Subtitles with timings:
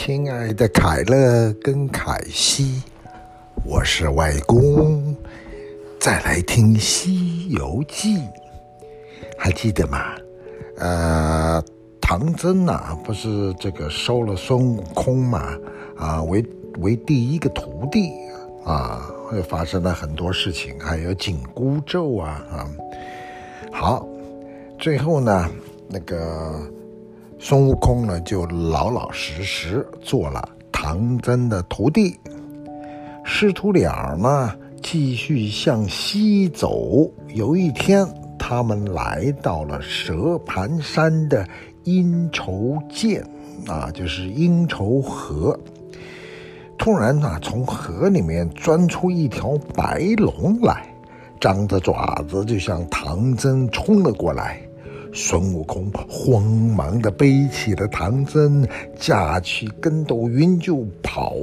[0.00, 2.84] 亲爱的凯乐跟凯西，
[3.64, 5.12] 我是外公，
[5.98, 8.16] 再来听《西游记》，
[9.36, 10.14] 还记得吗？
[10.76, 11.60] 呃，
[12.00, 15.58] 唐僧呐、啊，不是这个收了孙悟空嘛？
[15.96, 16.46] 啊，为
[16.78, 18.12] 为第一个徒弟
[18.64, 22.70] 啊，会发生了很多事情，还有紧箍咒啊啊。
[23.72, 24.06] 好，
[24.78, 25.50] 最后呢，
[25.88, 26.62] 那个。
[27.40, 32.18] 孙悟空呢，就老老实实做了唐僧的徒弟。
[33.24, 34.52] 师徒俩呢，
[34.82, 37.08] 继续向西走。
[37.28, 38.06] 有一天，
[38.38, 41.46] 他们来到了蛇盘山的
[41.84, 43.22] 阴愁涧，
[43.68, 45.58] 啊，就是阴愁河。
[46.76, 50.92] 突然呢，从河里面钻出一条白龙来，
[51.40, 54.60] 张着爪子就向唐僧冲了过来。
[55.12, 58.66] 孙悟空慌忙地背起了唐僧，
[58.98, 61.34] 架起跟斗云就跑。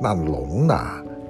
[0.00, 0.76] 那龙呢，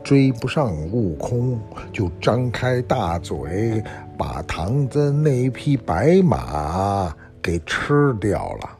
[0.03, 1.59] 追不上悟空，
[1.93, 3.83] 就张开大嘴，
[4.19, 8.71] 把唐僧那匹白马给吃掉了，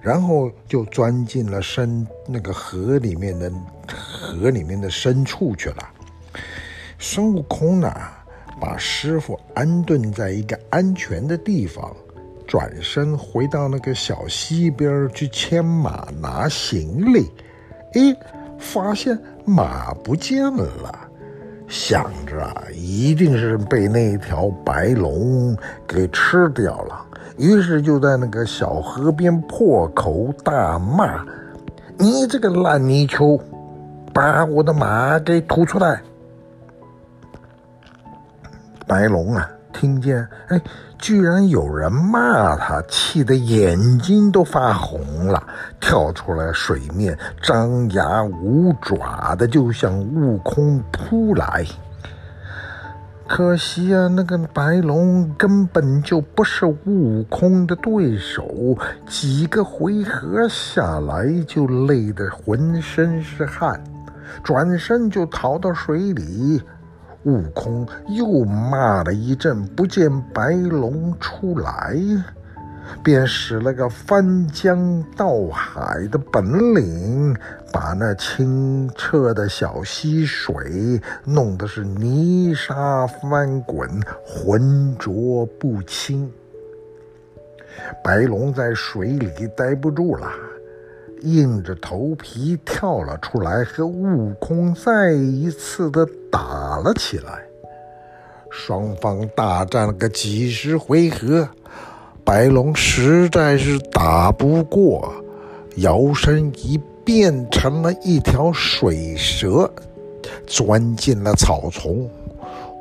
[0.00, 3.52] 然后就钻进了深那个河里面的
[3.86, 5.88] 河里面的深处去了。
[6.98, 7.94] 孙悟空呢，
[8.60, 11.94] 把师傅安顿在一个安全的地方，
[12.46, 17.30] 转身回到那个小溪边去牵马拿行李，
[17.94, 18.16] 诶，
[18.58, 20.92] 发现马不见了，
[21.68, 27.04] 想着，一定是被那条白龙给吃掉了，
[27.36, 31.24] 于是就在那个小河边破口大骂
[31.98, 33.38] ：“你这个烂泥鳅，
[34.12, 36.00] 把我的马给吐出来！”
[38.88, 40.58] 白龙啊，听见，哎，
[40.98, 45.40] 居然有人骂他，气得眼睛都发红了，
[45.78, 51.66] 跳出来水面，张牙舞爪的就向悟空扑来。
[53.26, 58.74] 可惜啊，那个白龙根本就不是悟空的对手，
[59.06, 63.78] 几个回合下来就累得浑身是汗，
[64.42, 66.62] 转身就逃到水里。
[67.28, 71.94] 悟空又骂了一阵，不见白龙出来，
[73.04, 77.36] 便使了个翻江倒海的本领，
[77.70, 83.86] 把那清澈的小溪水弄得是泥沙翻滚，
[84.24, 86.32] 浑浊不清。
[88.02, 90.26] 白龙在水里待不住了。
[91.22, 97.42] 硬着头皮跳了出来，和悟空再一次的打了起来。
[98.50, 101.48] 双方大战了个几十回合，
[102.24, 105.12] 白龙实在是打不过，
[105.76, 109.70] 摇身一变成了一条水蛇，
[110.46, 112.08] 钻进了草丛。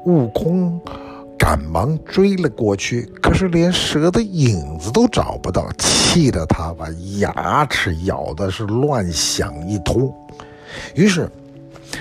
[0.06, 0.80] 悟空。
[1.48, 10.14] 赶忙追了过去，可是连蛇的影子都找不到，气得他把牙齿咬的是乱响一通。
[10.94, 11.32] 于是，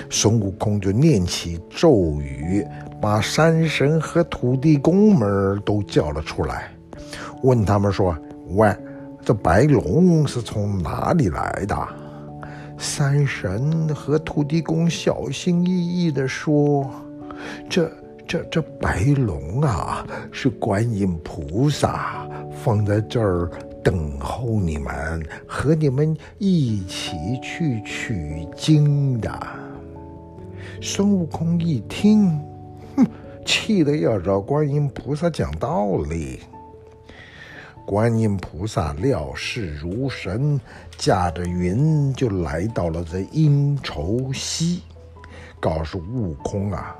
[0.09, 2.67] 孙悟空就念起咒语，
[3.01, 6.69] 把山神和土地公们都叫了出来，
[7.41, 8.13] 问他们说
[8.51, 8.75] ：“喂，
[9.23, 11.87] 这白龙是从哪里来的？”
[12.77, 16.85] 山神和土地公小心翼翼地说
[17.69, 17.89] ：“这。”
[18.27, 22.27] 这这白龙啊，是观音菩萨
[22.61, 23.49] 放在这儿
[23.81, 29.31] 等候你们，和你们一起去取经的。
[30.81, 32.37] 孙悟空一听，
[32.97, 33.07] 哼，
[33.45, 36.41] 气得要找观音菩萨讲道理。
[37.85, 40.59] 观音菩萨料事如神，
[40.97, 44.81] 驾着云就来到了这阴愁溪，
[45.61, 46.93] 告诉悟空啊。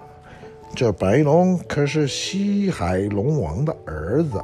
[0.76, 4.40] 这白龙可是西海龙王的儿子，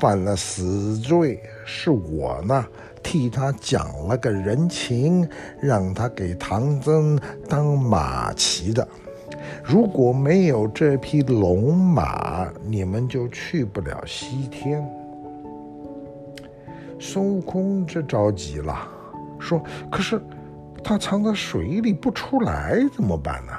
[0.00, 2.66] 犯了死罪，是我呢
[3.02, 5.28] 替他讲了个人情，
[5.60, 7.16] 让他给唐僧
[7.48, 8.86] 当马骑的。
[9.62, 14.84] 如果没有这匹龙马，你们就去不了西天。
[16.98, 18.88] 孙悟空这着急了，
[19.38, 20.20] 说：“可是
[20.82, 23.52] 他藏在水里不出来，怎么办呢？”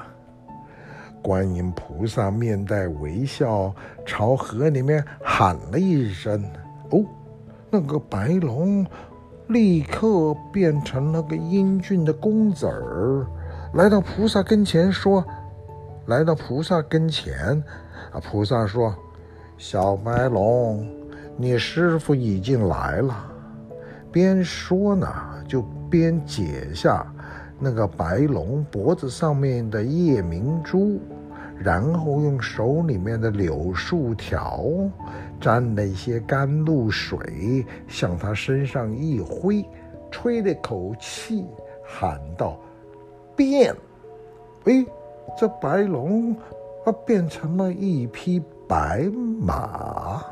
[1.27, 3.75] 观音菩萨面带微笑，
[4.05, 6.41] 朝河里面喊了一声
[6.89, 7.03] ：“哦！”
[7.69, 8.87] 那个白龙
[9.47, 13.27] 立刻变成了个英俊的公子儿，
[13.73, 15.21] 来到菩萨跟前说
[16.07, 17.61] ：“来到菩萨跟前，
[18.13, 18.95] 啊！”菩萨说
[19.59, 20.89] ：“小白龙，
[21.35, 23.29] 你师傅已经来了。”
[24.13, 25.05] 边说呢，
[25.45, 27.05] 就边解下
[27.59, 31.01] 那个白龙脖子上面的夜明珠，
[31.59, 34.63] 然后用手里面的柳树条
[35.39, 39.65] 沾了一些甘露水，向他身上一挥，
[40.11, 41.45] 吹了口气，
[41.83, 42.59] 喊道
[43.35, 43.75] ：“变！”
[44.65, 44.85] 哎，
[45.37, 46.33] 这白龙
[46.85, 50.23] 啊，变成了一匹白马。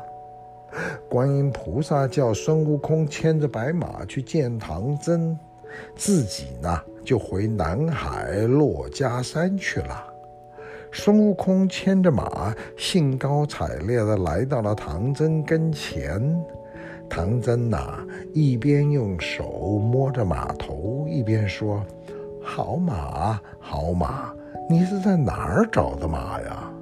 [1.08, 5.38] 观音菩萨叫孙悟空牵着白马去见唐僧，
[5.94, 10.05] 自己呢就回南海珞珈山去了。
[10.98, 16.42] 孙悟空牵着马，兴高采烈地来到了唐僧跟前。
[17.06, 18.02] 唐僧呐，
[18.32, 21.84] 一边用手摸着马头，一边说
[22.42, 24.32] ：“好马，好马，
[24.70, 26.72] 你是在哪儿找的马呀？”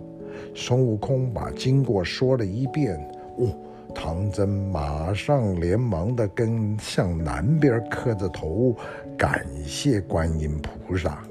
[0.55, 2.97] 孙悟空把经过说了一遍。
[3.39, 3.49] 哦。
[3.97, 8.75] 唐僧马上连忙的跟向南边磕着头，
[9.17, 11.23] 感谢观音菩萨。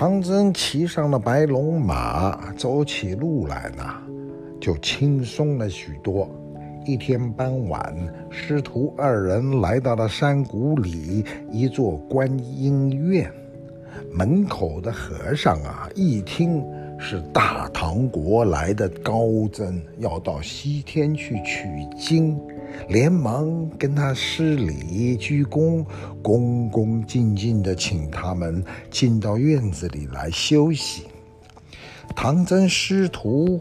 [0.00, 3.84] 唐僧骑上了白龙马，走起路来呢，
[4.58, 6.26] 就轻松了许多。
[6.86, 7.94] 一天傍晚，
[8.30, 13.30] 师徒二人来到了山谷里一座观音院，
[14.10, 16.64] 门口的和尚啊，一听。
[16.98, 21.66] 是大唐国来的高僧，要到西天去取
[21.98, 22.38] 经，
[22.88, 25.84] 连忙跟他施礼鞠躬，
[26.22, 31.04] 恭恭敬敬地请他们进到院子里来休息。
[32.16, 33.60] 唐僧师徒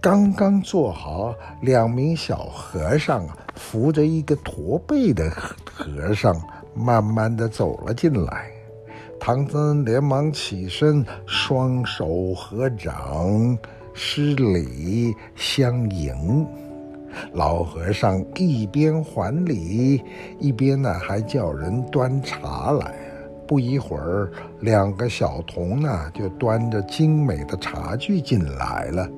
[0.00, 5.30] 刚刚坐好，两名小和尚扶着一个驼背的
[5.64, 6.34] 和尚，
[6.74, 8.50] 慢慢地走了进来。
[9.18, 13.56] 唐僧连忙起身，双手合掌，
[13.94, 16.46] 施礼相迎。
[17.32, 20.02] 老和尚一边还礼，
[20.38, 22.94] 一边呢还叫人端茶来。
[23.46, 24.30] 不一会儿，
[24.60, 29.08] 两个小童呢就端着精美的茶具进来了。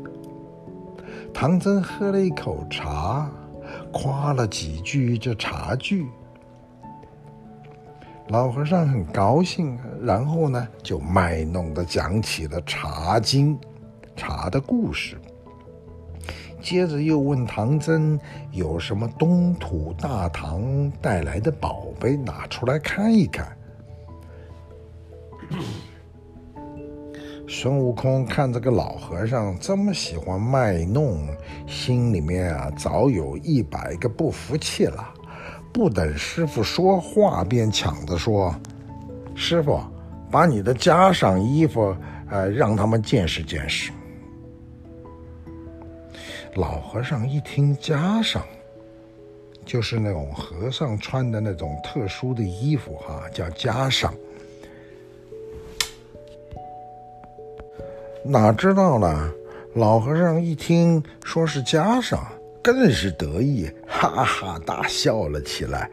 [1.32, 3.30] 唐僧喝了一口茶，
[3.92, 6.06] 夸了几句这茶具。
[8.28, 13.58] 老和尚很高兴，然后呢，就卖弄的讲起了茶经、
[14.14, 15.16] 茶的故事。
[16.60, 18.18] 接着又问唐僧
[18.52, 23.56] 有什么东土大唐带来的宝贝，拿出来看一看。
[27.48, 31.26] 孙悟空看这个老和尚这么喜欢卖弄，
[31.66, 35.14] 心里面啊早有一百个不服气了。
[35.72, 38.54] 不等师傅说话，便抢着说
[39.34, 39.80] ：“师傅，
[40.30, 41.96] 把你的袈裟衣服，
[42.28, 43.92] 呃，让他们见识见识。”
[46.54, 48.40] 老和尚一听袈裟，
[49.64, 54.10] 就是那种和尚穿的那种特殊的衣服，哈，叫袈裟。
[58.24, 59.32] 哪知道呢？
[59.74, 62.18] 老和尚一听说是袈裟。
[62.60, 65.90] 更是得意，哈哈大笑了起来，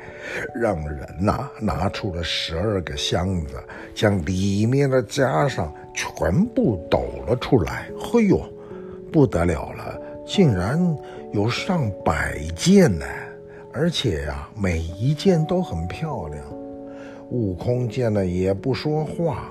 [0.54, 3.64] 让人呐、拿出了十二个箱子，
[3.94, 7.88] 将里面的袈裟全部抖了出来。
[7.98, 8.42] 嘿呦，
[9.10, 10.80] 不得了了，竟然
[11.32, 13.06] 有上百件呢！
[13.72, 16.44] 而且呀、每一件都很漂亮。
[17.30, 19.50] 悟空见了也不说话，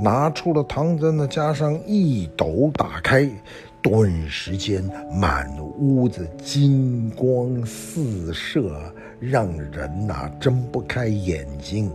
[0.00, 3.28] 拿出了唐僧的袈裟，一抖打开。
[3.80, 8.76] 顿时间，满屋子金光四射，
[9.20, 11.90] 让人呐、睁不开眼睛。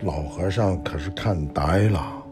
[0.00, 2.23] 老和尚可是看呆了，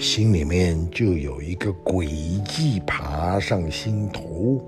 [0.00, 2.06] 心里面就有一个诡
[2.44, 4.58] 计爬上心头。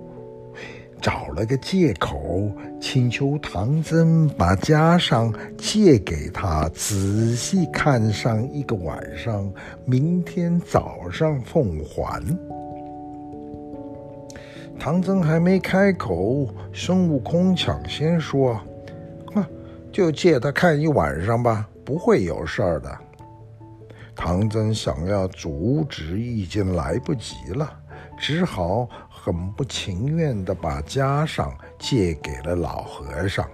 [1.01, 9.51] 找了个借口，请求唐僧把袈裟借给他，仔细看上一个晚上，
[9.87, 12.23] 明天早上奉还。
[14.79, 18.61] 唐僧还没开口，孙悟空抢先说
[19.35, 19.43] ：“哼，
[19.91, 22.95] 就借他看一晚上吧，不会有事儿的。”
[24.15, 27.79] 唐僧想要阻止，已经来不及了。
[28.19, 33.49] 只好很不情愿地把袈裟借给了老和尚。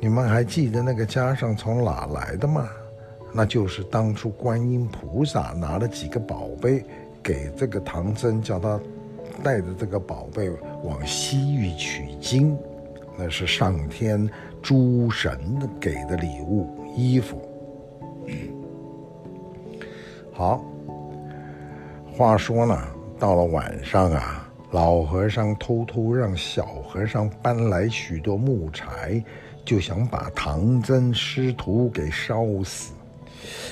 [0.00, 2.68] 你们还记得那个袈裟从哪来的吗？
[3.32, 6.84] 那就是当初观音菩萨拿了几个宝贝
[7.22, 8.78] 给这个唐僧，叫他
[9.42, 10.50] 带着这个宝贝
[10.84, 12.56] 往西域取经，
[13.16, 14.28] 那是上天
[14.60, 17.40] 诸神给的礼物，衣服。
[20.32, 20.64] 好。
[22.14, 22.78] 话说呢，
[23.18, 29.24] 到了晚上啊，老和尚偷偷让小和尚搬来许多木柴，
[29.64, 32.92] 就想把唐僧师徒给烧死。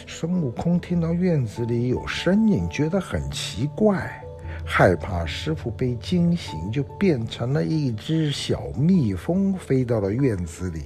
[0.06, 4.24] 孙悟空听到院子里有声音，觉得很奇怪，
[4.64, 10.80] 害怕师父被惊醒，就变成了一只小蜜蜂，飞到了院子里。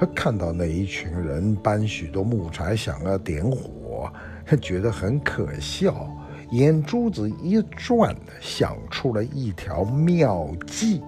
[0.00, 4.10] 他看到那一群人搬许多木柴，想要点火，
[4.46, 6.08] 他觉得很可笑。
[6.52, 11.02] 眼珠子一转，想出了一条妙计。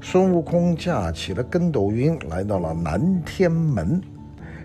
[0.00, 4.00] 孙悟空架起了筋斗云，来到了南天门。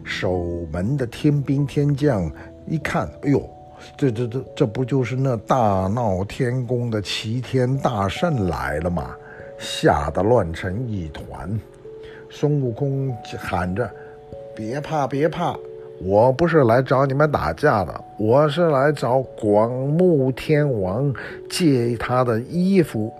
[0.03, 2.31] 守门的天兵天将
[2.67, 3.49] 一看，哎呦，
[3.97, 9.09] 这这这这不就是那大闹天宫的齐天大圣来了吗？
[9.57, 11.59] 吓得乱成一团。
[12.29, 13.89] 孙悟空喊着
[14.55, 15.55] ：“别怕，别怕。”
[15.99, 21.11] 我不是来找你们打架的，我是来找广目天王
[21.49, 23.11] 借他的衣服。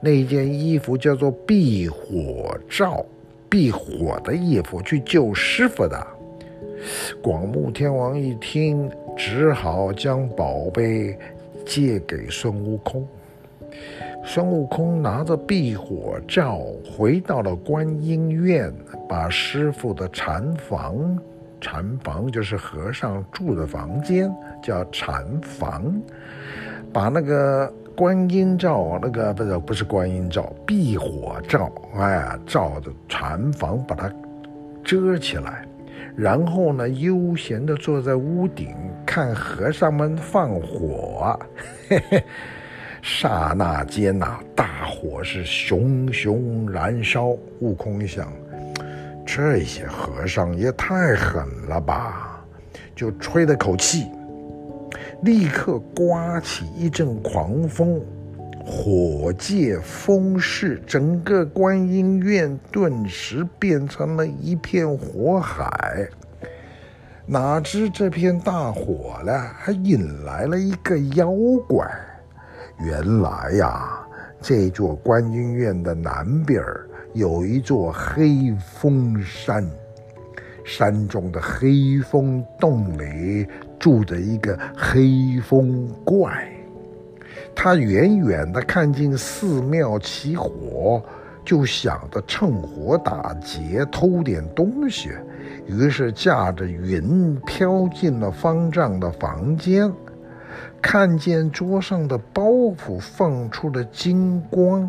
[0.00, 3.04] 那件衣服叫做避火罩，
[3.50, 6.06] 避火的衣服，去救师傅的。
[7.22, 11.14] 广目天王一听，只好将宝贝
[11.66, 13.06] 借给孙悟空。
[14.26, 18.72] 孙悟空拿着避火罩回到了观音院，
[19.06, 21.18] 把师傅的禅房。
[21.60, 25.94] 禅房就是和尚住的房间，叫禅房。
[26.90, 34.10] 把那个观音罩，那个不是不是观音罩，避火罩，哎，罩着禅房，把它
[34.82, 35.66] 遮起来。
[36.16, 41.38] 然后呢，悠闲地坐在屋顶看和尚们放火。
[41.88, 42.24] 嘿嘿，
[43.06, 47.36] 刹那间呐，大火是熊熊燃烧。
[47.60, 48.32] 悟空想。
[49.26, 52.42] 这些和尚也太狠了吧！
[52.96, 54.06] 就吹了口气，
[55.20, 58.00] 立刻刮起一阵狂风，
[58.64, 66.08] 火借风势，整个观音院顿时变成了一片火海。
[67.26, 71.30] 哪知这片大火呢，还引来了一个妖
[71.68, 71.86] 怪。
[72.78, 74.06] 原来呀，
[74.40, 76.62] 这座观音院的南边。
[77.12, 79.64] 有一座黑风山，
[80.64, 83.46] 山中的黑风洞里
[83.78, 86.52] 住着一个黑风怪。
[87.54, 91.00] 他远远地看见寺庙起火，
[91.44, 95.10] 就想着趁火打劫，偷点东西。
[95.66, 99.88] 于是驾着云飘进了方丈的房间，
[100.86, 104.88] 看见桌上的包袱放出了金光。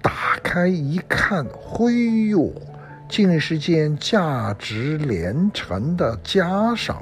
[0.00, 2.50] 打开一看，嘿呦，
[3.06, 6.96] 竟是件价值连城的袈裟。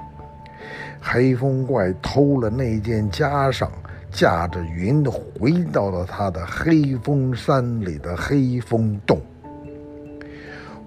[1.00, 3.68] 黑风怪偷了那件袈裟，
[4.10, 9.22] 驾着云回到了他的黑风山里的黑风洞。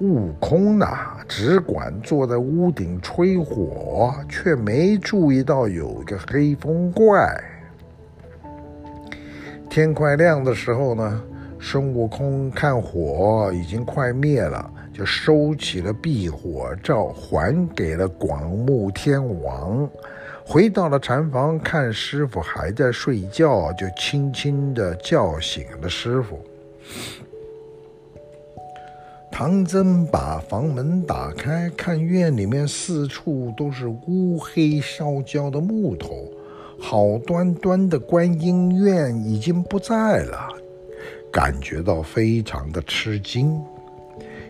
[0.02, 0.88] 悟空呢，
[1.28, 7.40] 只管坐在屋顶吹火，却没注意到有个黑风怪。
[9.70, 11.22] 天快亮的时候呢，
[11.60, 19.88] 孙悟空看火已经快灭了，就收起了避火罩，还给了广目天王。
[20.44, 26.40] 回到了禅房，看师傅还在睡觉，就轻轻地叫醒了师傅。
[29.32, 36.30] 唐僧把房门打开，看院里面四处都是乌黑烧焦的木头，
[36.78, 40.48] 好端端的观音院已经不在了。
[41.32, 43.60] 感觉到非常的吃惊，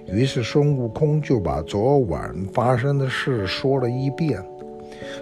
[0.07, 4.43] 于是孙悟空就把昨晚发生的事说了一遍。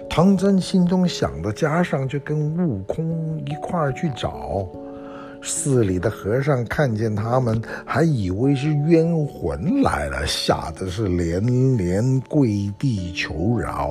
[0.08, 4.66] 唐僧心中想着，加上就跟悟空一块儿去找。
[5.42, 13.90] 寺里的和尚看见他们，还以为是冤魂来了，吓得是连连跪地求饶。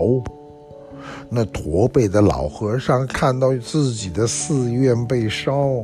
[1.29, 5.83] 那驼背的老和尚看到自己的寺院被烧。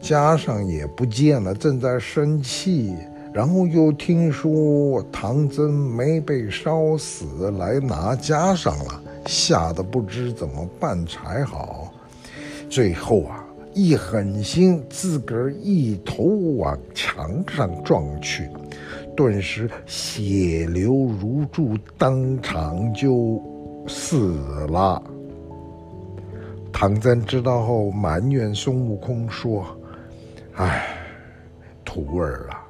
[0.00, 2.94] 袈裟也不见了，正在生气，
[3.32, 11.92] 然后又听说唐僧没被烧死，来拿袈裟了，吓得不知怎么办才好。
[12.68, 13.44] 最后啊，
[13.78, 16.22] 一狠心，自个儿一头
[16.56, 18.48] 往墙上撞去，
[19.14, 23.38] 顿时血流如注，当场就
[23.86, 24.32] 死
[24.70, 25.02] 了。
[26.72, 29.66] 唐僧知道后，埋怨孙悟空说。
[30.54, 30.96] 唉，
[31.84, 32.66] 徒儿啊，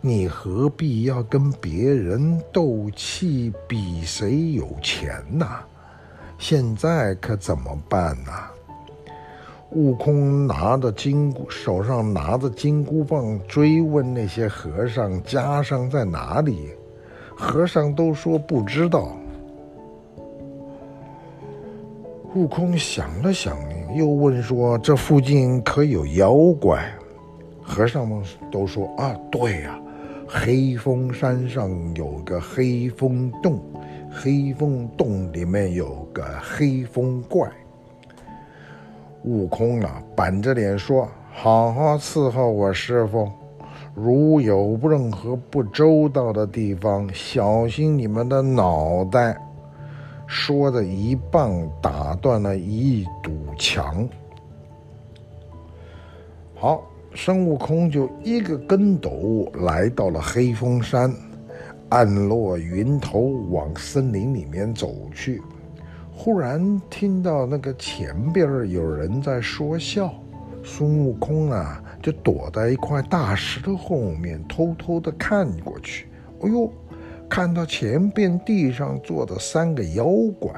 [0.00, 5.46] 你何必要跟别人斗气，比谁有钱呢？
[6.38, 8.32] 现在可怎么办呢？
[9.72, 16.70] 悟空拿着金箍，手上拿着金箍棒，追问那些和尚袈裟在哪里。
[17.36, 19.16] 和尚都说不知道。
[22.34, 23.56] 悟空想了想，
[23.94, 26.92] 又问说：“这附近可有妖怪？”
[27.62, 29.80] 和尚们都说：“啊，对呀，
[30.26, 33.60] 黑风山上有个黑风洞，
[34.10, 37.48] 黑风洞里面有个黑风怪。”
[39.24, 43.30] 悟空啊，板着脸说：“好好伺候我师傅，
[43.94, 49.36] 如有任何不周到的地方，小心你们的脑袋。”
[50.26, 54.08] 说着，一棒打断了一堵墙。
[56.54, 56.82] 好，
[57.14, 61.12] 孙悟空就一个跟斗来到了黑风山，
[61.88, 65.42] 按落云头往森林里面走去。
[66.22, 70.12] 忽然听到那个前边有人在说笑，
[70.62, 76.08] 孙悟空啊就躲在一块大石头后面，偷偷的看过去。
[76.42, 76.70] 哎呦，
[77.26, 80.04] 看到前边地上坐着三个妖
[80.38, 80.52] 怪，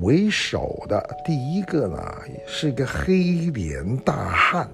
[0.00, 2.02] 为首的第一个呢
[2.46, 4.66] 是个黑脸大汉，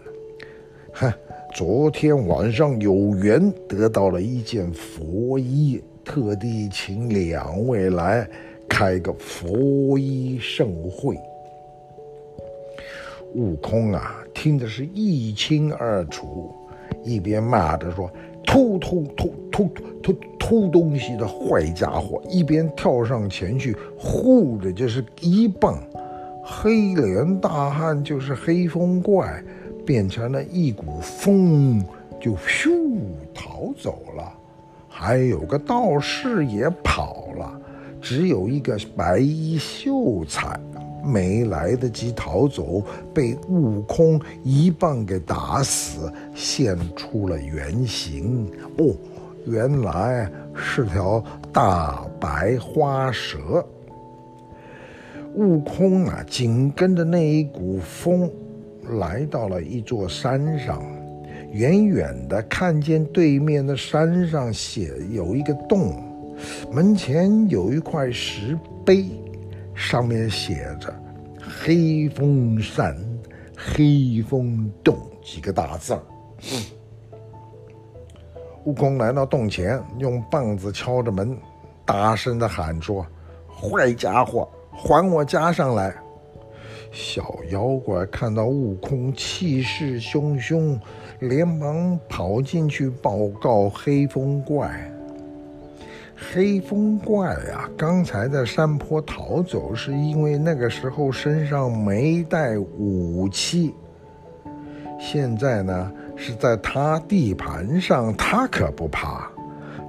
[0.92, 1.12] 哼，
[1.52, 8.30] 昨天晚上有缘得到了一件佛衣，特地请两位来。
[8.70, 11.18] 开个佛衣盛会，
[13.34, 16.54] 悟空啊，听的是一清二楚，
[17.02, 18.08] 一边骂着说
[18.46, 19.68] ：“偷偷偷偷
[20.00, 25.76] 偷偷东西的坏家伙！”一边跳上前去，呼的就是一棒，
[26.42, 29.42] 黑脸大汉就是黑风怪，
[29.84, 31.84] 变成了一股风，
[32.20, 32.70] 就咻
[33.34, 34.32] 逃走了。
[34.88, 37.60] 还有个道士也跑了。
[38.00, 40.59] 只有一个白衣秀才
[41.04, 42.83] 没来得及逃走，
[43.14, 48.51] 被悟空一棒给打死，现出了原形。
[48.79, 48.94] 哦，
[49.46, 51.22] 原来是条
[51.53, 53.64] 大白花蛇。
[55.35, 58.29] 悟空啊，紧跟着那一股风，
[58.98, 60.83] 来到了一座山上，
[61.53, 66.10] 远远的看见对面的山上写有一个洞。
[66.70, 69.07] 门前有一块石碑，
[69.74, 70.94] 上面写着
[71.40, 72.96] “黑风山
[73.57, 76.03] 黑风洞”几个大字儿。
[78.64, 81.37] 悟空来到洞前，用棒子敲着门，
[81.85, 83.07] 大声地喊说
[83.48, 85.94] ：“坏家伙，还我家上来！”
[86.92, 90.79] 小妖怪看到悟空气势汹汹，
[91.20, 94.92] 连忙跑进去报告黑风怪。
[96.20, 103.74] 黑风怪呀，刚才在山坡逃走，是因为那个时候身上没带武器。
[104.98, 109.28] 现在呢，是在他地盘上，他可不怕。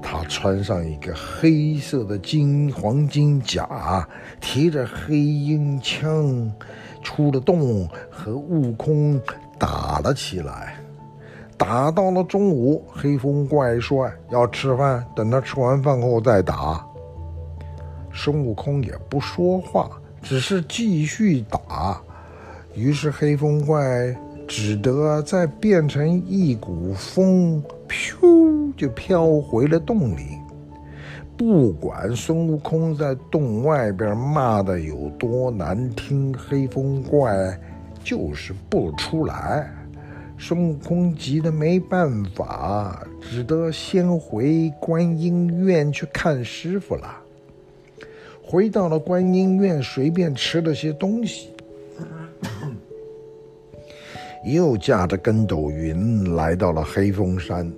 [0.01, 4.07] 他穿上一个黑色的金黄金甲，
[4.39, 6.51] 提着黑鹰枪，
[7.03, 9.21] 出了洞，和悟空
[9.59, 10.80] 打了起来。
[11.61, 16.83] 打到了中午，黑风怪说要吃饭，等他吃完饭后再打。
[18.11, 19.87] 孙悟空也不说话，
[20.23, 22.01] 只是继续打。
[22.73, 23.79] 于是黑风怪
[24.47, 30.39] 只得再变成一股风，咻就飘回了洞里。
[31.37, 37.31] 不管孙悟空在洞外边骂的有多难听，黑风怪
[38.03, 39.71] 就是不出来。
[40.43, 47.21] 孙悟空急得没办法，只得先回观音院去看师傅了。
[48.41, 51.51] 回到了观音院，随便吃了些东西，
[54.43, 57.71] 又驾着跟斗云来到了黑风山，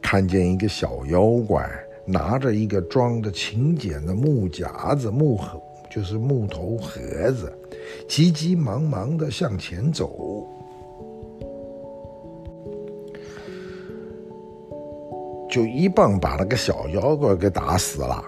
[0.00, 1.68] 看见一个小妖怪
[2.06, 7.00] 拿着一个装着请柬的木匣子、木盒，就是木头盒
[7.32, 7.52] 子，
[8.08, 10.46] 急急忙忙地向前走。
[15.56, 18.22] 就一棒把那个小妖怪给打死了。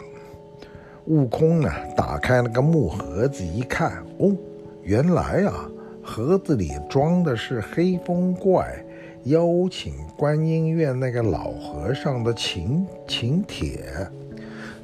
[1.05, 4.35] 悟空呢，打开那个木盒子一看，哦，
[4.83, 5.71] 原来啊，
[6.03, 8.83] 盒子里装的是黑风怪
[9.25, 13.85] 邀请观音院那个老和尚的请请帖，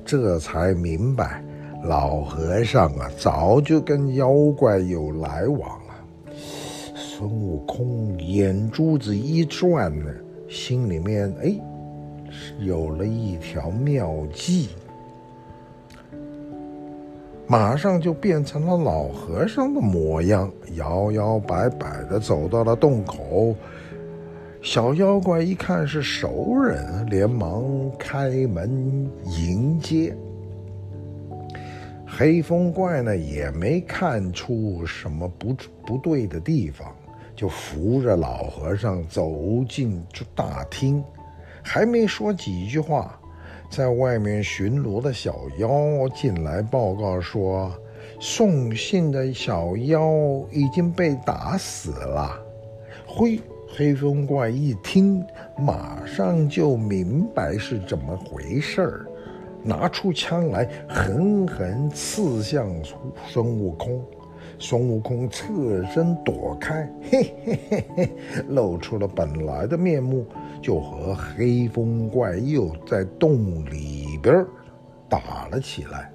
[0.04, 1.42] 这才明白，
[1.84, 6.34] 老和尚啊，早就跟妖怪有来往了。
[6.94, 10.10] 孙悟空眼珠子一转呢，
[10.46, 11.58] 心里面哎。
[12.58, 14.70] 有了一条妙计，
[17.46, 23.54] 马上就变成了老和尚的模样，摇摇摆摆地走到了洞口。
[24.62, 27.62] 小妖怪一看是熟人，连忙
[27.98, 30.16] 开门迎接。
[32.06, 36.94] 黑风怪呢，也没看出什么不不对的地方，
[37.36, 40.02] 就扶着老和尚走进
[40.34, 41.04] 大厅，
[41.64, 43.18] 还没说几句话，
[43.68, 47.72] 在外面巡逻的小妖进来报告说，
[48.20, 50.06] 送信的小妖
[50.52, 52.38] 已经被打死了。
[53.06, 53.40] 灰。
[53.76, 55.26] 黑风怪一听，
[55.58, 59.06] 马上就明白是怎么回事儿，
[59.64, 62.70] 拿出枪来，狠狠刺向
[63.26, 64.00] 孙悟空。
[64.58, 68.10] 孙悟空侧身躲开， 嘿嘿嘿嘿，
[68.48, 70.26] 露出了本来的面目，
[70.62, 74.44] 就和黑风怪又在洞里边
[75.08, 76.10] 打了起来。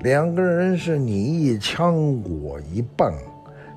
[0.00, 3.12] 两个人是你一枪我一棒，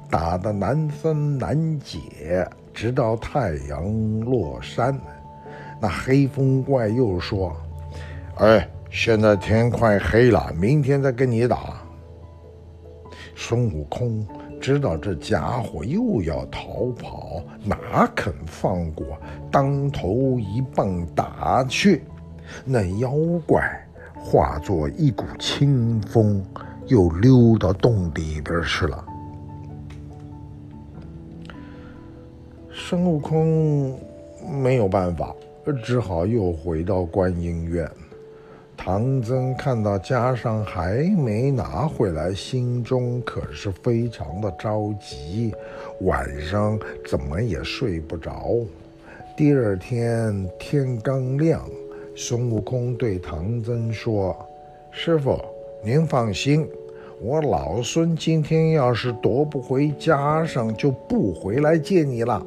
[0.09, 2.47] 打得难分难解。
[2.73, 4.97] 直到太阳落山，
[5.81, 7.53] 那黑风怪又说
[8.37, 11.80] ：“哎，现在天快黑了，明天再跟你打。”
[13.43, 14.23] 孙悟空
[14.61, 19.03] 知道这家伙又要逃跑，哪肯放过，
[19.51, 22.03] 当头一棒打去，
[22.63, 23.11] 那妖
[23.47, 23.59] 怪
[24.15, 26.45] 化作一股清风，
[26.85, 29.03] 又溜到洞里边去了。
[32.71, 33.99] 孙悟空
[34.61, 35.35] 没有办法，
[35.83, 37.89] 只好又回到观音院。
[38.83, 45.53] 唐僧看到袈裟还没拿回来，心中可是非常的着急，
[45.99, 48.55] 晚上怎么也睡不着。
[49.37, 51.63] 第二天天刚亮，
[52.15, 54.35] 孙悟空对唐僧说
[54.89, 55.39] ：“师傅，
[55.83, 56.67] 您放心，
[57.21, 62.43] 我老孙今天要是夺不回袈裟，就不回来见你了。”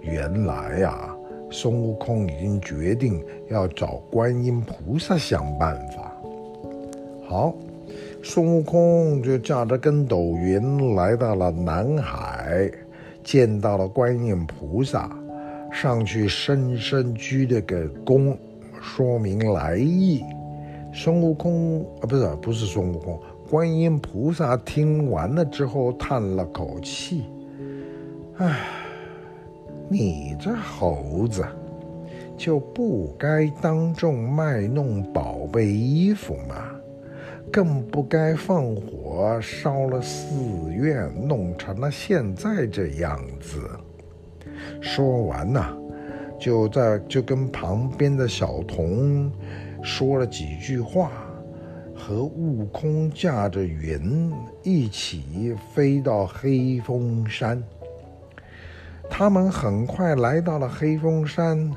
[0.00, 1.07] 原来呀、啊，
[1.50, 6.12] 孙悟空已经决定要找观音菩萨想办法。
[7.26, 7.54] 好，
[8.22, 12.70] 孙悟空就驾着跟斗云来到了南海，
[13.24, 15.10] 见到了观音菩萨，
[15.72, 18.36] 上去深深鞠了个躬，
[18.80, 20.22] 说明来意。
[20.92, 27.24] 孙悟空啊，不是不是孙悟空，观音菩萨听完了之后叹了口气，
[28.36, 28.58] 唉。
[29.90, 31.42] 你这猴子，
[32.36, 36.70] 就不该当众卖弄宝贝衣服吗？
[37.50, 40.34] 更不该放火烧了寺
[40.70, 43.66] 院，弄成了现在这样子。
[44.82, 45.74] 说完呐，
[46.38, 49.32] 就在就跟旁边的小童
[49.82, 51.10] 说了几句话，
[51.94, 54.30] 和悟空驾着云
[54.62, 57.62] 一起飞到黑风山。
[59.10, 61.70] 他们很快来到了黑风山，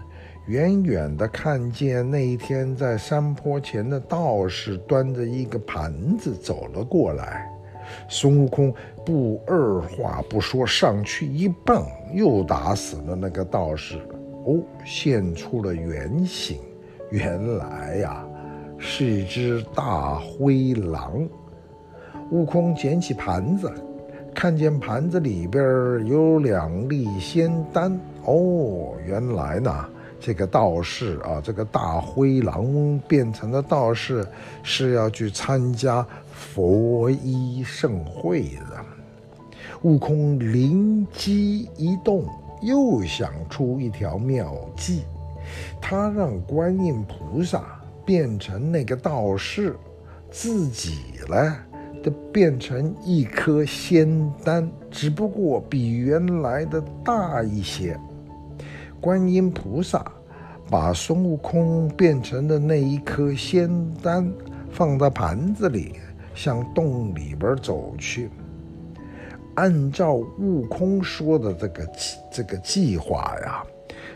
[0.45, 7.49] 远远地看见那一天在山坡前的道士端着一个盘子走了过来。
[8.07, 8.73] 孙悟空
[9.05, 13.97] 不二话不说，上去一棒，又打死了那个道士。
[14.45, 16.59] 哦，现出了原形，
[17.09, 18.25] 原来呀，
[18.77, 21.27] 是一只大灰狼。
[22.29, 23.69] 悟空捡起盘子。
[24.33, 25.61] 看见盘子里边
[26.07, 27.91] 有两粒仙丹
[28.25, 29.85] 哦，原来呢，
[30.19, 34.25] 这个道士啊，这个大灰狼变成的道士
[34.63, 38.85] 是要去参加佛衣盛会的。
[39.83, 42.25] 悟空灵机一动，
[42.61, 45.03] 又想出一条妙计，
[45.81, 49.75] 他让观音菩萨变成那个道士，
[50.29, 51.57] 自己呢，
[52.03, 57.97] 的变成一颗仙丹，只不过比原来的大一些。
[58.99, 60.05] 观音菩萨
[60.69, 63.69] 把孙悟空变成的那一颗仙
[64.01, 64.31] 丹
[64.69, 65.93] 放在盘子里，
[66.35, 68.29] 向洞里边走去。
[69.55, 71.89] 按照悟空说的这个
[72.31, 73.63] 这个计划呀，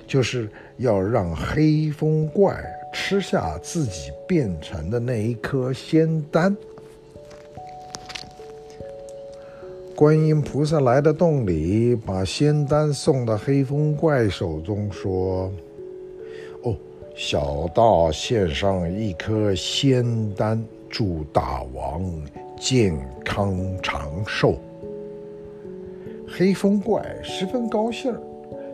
[0.08, 2.56] 就是要让黑风怪
[2.94, 6.56] 吃下自己变成的那一颗仙丹。
[9.96, 15.50] 观音菩萨来到洞里，把仙丹送到黑风怪手中，说
[16.64, 16.76] ：“哦，
[17.16, 22.04] 小道献上一颗仙丹，祝大王
[22.60, 24.56] 健康长寿。”
[26.28, 28.14] 黑风怪十分高兴，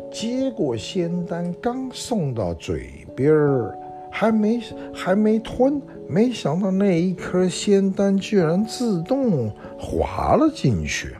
[0.10, 3.77] 接过仙丹，刚送到嘴边儿，
[4.12, 4.62] 还没
[4.93, 11.15] 还没吞，没想到那一颗仙丹居然自动滑了进去。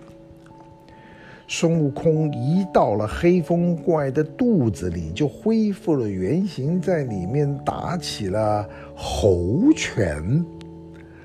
[1.48, 10.46] 孙悟空一到了黑风怪的肚子里，就恢复了原形，在里面打起了猴拳。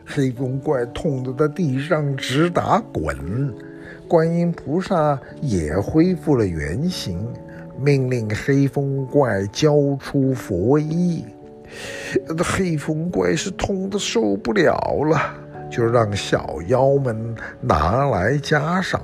[0.04, 3.54] 黑风怪痛得在地上直打滚，
[4.08, 7.24] 观音菩萨也恢复了原形，
[7.80, 11.24] 命令黑风怪交出佛衣。
[12.28, 14.74] 那黑风怪是痛得受不了
[15.08, 15.34] 了，
[15.70, 19.00] 就让小妖们拿来加上。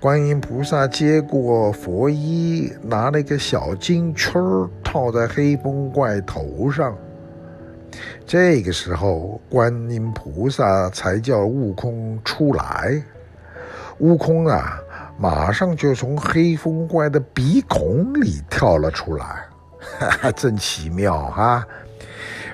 [0.00, 4.40] 观音菩萨接过佛衣，拿了一个小金圈
[4.84, 6.96] 套在黑风怪头上。
[8.24, 13.02] 这个时候，观音菩萨才叫悟空出来。
[13.98, 14.78] 悟空啊，
[15.18, 19.47] 马上就从黑风怪的鼻孔里跳了出来，
[19.78, 21.66] 哈哈，真奇妙哈！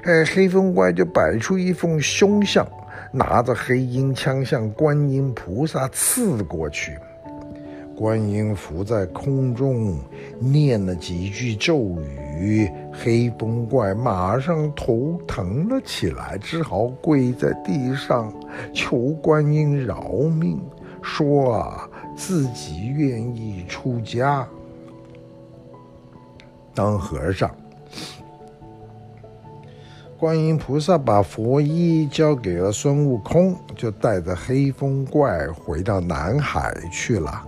[0.05, 2.67] 哎，黑风怪就摆出一副凶相，
[3.13, 6.99] 拿着黑鹰枪向观音菩萨刺过去。
[7.97, 9.97] 观音浮在空中，
[10.41, 11.97] 念了几句咒
[12.37, 18.35] 语，黑风怪马上头疼了起来，只好跪在地上
[18.75, 20.61] 求观音饶命，
[21.03, 24.45] 说啊，自己愿意出家
[26.75, 27.51] 当和尚。
[30.19, 37.43] 观音菩萨把佛衣交给了孙悟空，就带着黑风怪回到南海去了。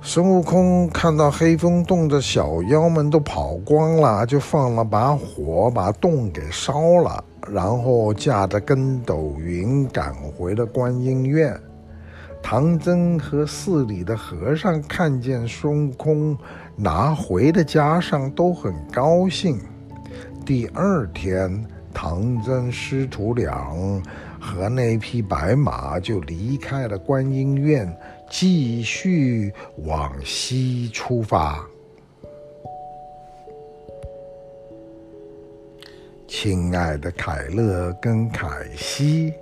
[0.00, 11.60] 孙悟空看到黑风洞的小妖们都跑光了，就放了把火，把洞给烧了，然后驾着筋斗云赶回了观音院。
[12.42, 16.36] 唐僧和寺里的和尚看见孙悟空
[16.76, 19.58] 拿回的袈裟，都很高兴。
[20.44, 23.72] 第二天，唐僧师徒俩
[24.40, 27.90] 和那匹白马就离开了观音院。
[28.34, 29.52] 继续
[29.84, 31.62] 往西出发。
[36.26, 39.34] 亲爱的凯乐跟凯西，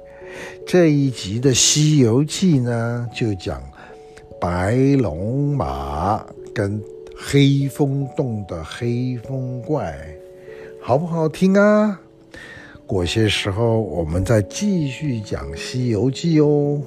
[0.66, 3.62] 这一集的《西游记》呢，就讲
[4.40, 6.81] 白龙马跟
[7.16, 9.95] 黑风洞的黑风怪，
[10.81, 12.01] 好不好听啊？
[12.87, 16.81] 过些时候我们再继续讲《西游记》哦。